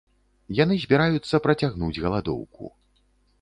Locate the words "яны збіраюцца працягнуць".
0.59-1.91